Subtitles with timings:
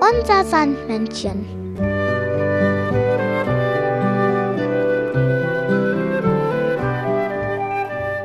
[0.00, 1.44] Unser Sandmännchen.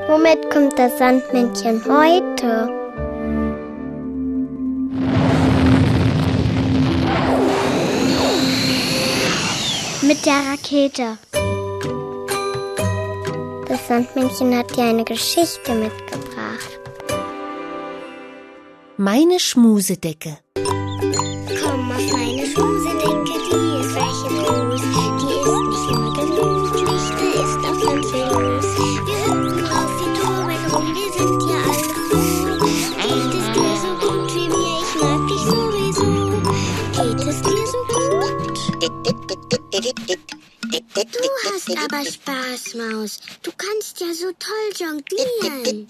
[0.08, 2.70] Womit kommt das Sandmännchen heute?
[10.01, 11.17] Mit der Rakete.
[13.67, 16.23] Das Sandmännchen hat dir eine Geschichte mitgebracht.
[18.98, 20.38] Meine Schmusedecke.
[20.54, 24.81] Komm auf meine Schmusedecke, die ist weich und groß.
[25.20, 28.70] Die ist nicht nur gemütlich, da ist auch ganz viel los.
[28.77, 32.22] Wir hüpfen drauf, wir toben rum, wir sind ja alle froh.
[33.02, 36.08] Geht es dir so gut wie mir, ich mag dich sowieso.
[36.94, 38.14] Geht es dir so gut?
[40.94, 43.12] Du hast aber Spaß, Maus.
[43.41, 45.88] Du kannst ja so toll jonglieren.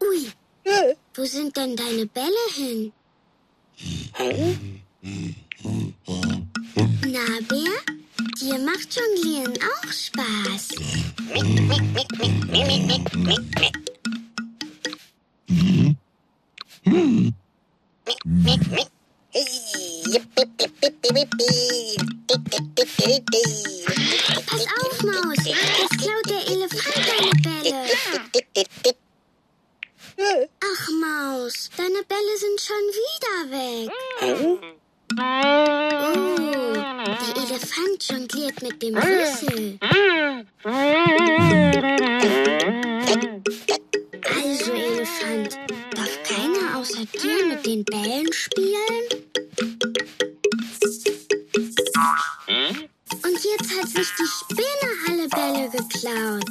[0.00, 0.32] Ui,
[1.14, 2.92] wo sind denn deine Bälle hin?
[7.06, 7.78] Na, Bär,
[8.40, 10.68] dir macht Jonglieren auch Spaß.
[24.46, 27.78] Pass auf, Maus, jetzt klaut der Elefant deine Bälle.
[30.60, 33.90] Ach, Maus, deine Bälle sind schon wieder weg.
[34.20, 34.58] Oh,
[36.74, 39.78] der Elefant jongliert mit dem Rüssel.
[53.98, 56.44] Sich die Spinne alle Bälle geklaut.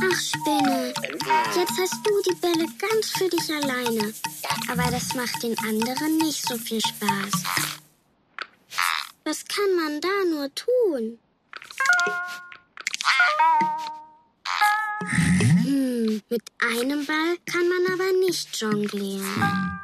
[0.00, 0.94] Ach, Spinne,
[1.56, 4.14] jetzt hast du die Bälle ganz für dich alleine.
[4.70, 7.42] Aber das macht den anderen nicht so viel Spaß.
[9.24, 11.18] Was kann man da nur tun?
[15.64, 19.78] Hm, mit einem Ball kann man aber nicht jonglieren.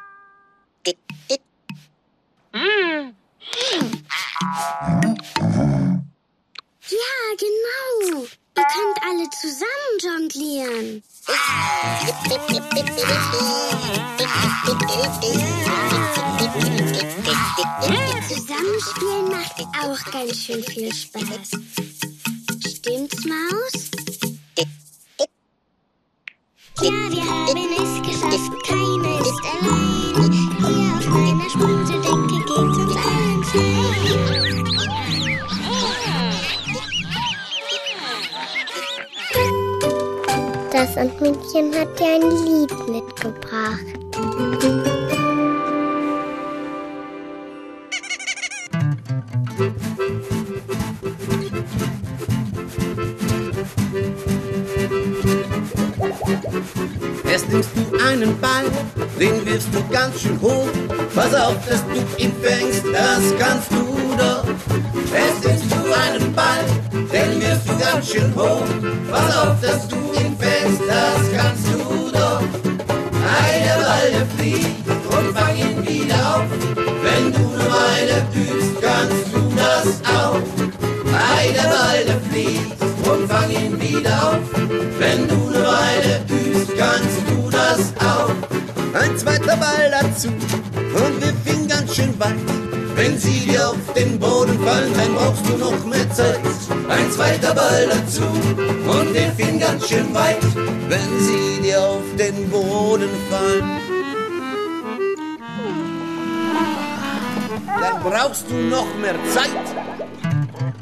[6.91, 8.27] Ja, genau.
[8.56, 11.03] Ihr könnt alle zusammen jonglieren.
[18.28, 21.50] Zusammenspielen macht auch ganz schön viel Spaß.
[22.69, 23.91] Stimmt's, Maus?
[26.82, 28.04] Ja, wir haben es
[40.75, 43.95] Das Sandmännchen hat dir ein Lied mitgebracht.
[57.31, 58.65] Erst nimmst du einen Ball,
[59.21, 60.67] den wirfst du ganz schön hoch.
[61.15, 64.45] Pass auf, dass du ihn fängst, das kannst du doch.
[65.15, 66.65] Erst nimmst du einen Ball,
[67.31, 68.62] den wirfst du ganz schön hoch.
[69.11, 72.43] Pass auf, dass du ihn fängst, das kannst du doch.
[73.41, 76.45] Ei, der Ball, der fliegt und fang ihn wieder auf.
[77.03, 80.41] Wenn du eine Weile übst, kannst du das auch.
[81.37, 84.45] Ei, der Ball, der fliegt und fang ihn wieder auf.
[84.99, 88.31] Wenn du eine Weile übst, kannst du das auch.
[89.01, 90.29] Ein zweiter Ball dazu
[93.87, 96.41] auf den Boden fallen, dann brauchst du noch mehr Zeit.
[96.89, 100.43] Ein zweiter Ball dazu und wir fingen ganz schön weit.
[100.89, 103.71] Wenn sie dir auf den Boden fallen,
[107.67, 109.67] dann brauchst du noch mehr Zeit.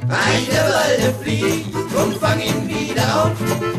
[0.09, 3.33] Eine Weile fliegt und fang ihn wieder auf.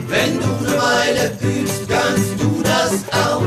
[0.07, 3.43] Wenn du eine Weile übst, kannst du das auch.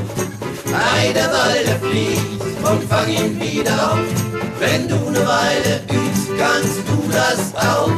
[0.67, 2.36] Eine Weile fliegt
[2.71, 3.99] und fang ihn wieder auf.
[4.59, 7.91] Wenn du eine Weile übst, kannst du das auch.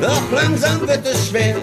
[0.00, 1.56] Doch langsam wird es schwer,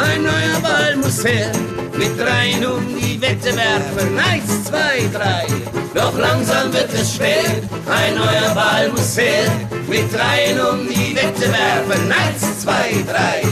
[0.00, 1.50] ein neuer Ball muss her.
[1.96, 5.46] Mit rein um die Wette werfen, eins, zwei, drei.
[5.94, 7.44] Doch langsam wird es schwer,
[7.86, 9.50] ein neuer Ball muss her.
[9.88, 13.42] Mit rein um die Wette werfen, eins, zwei, drei.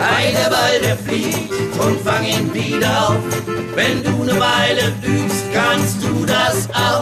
[0.00, 3.16] Eine Ball, der fliegt und fang ihn wieder auf.
[3.74, 7.01] Wenn du eine Weile übst, kannst du das auch.